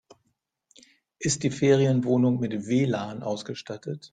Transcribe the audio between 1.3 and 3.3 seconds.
die Ferienwohnung mit WLAN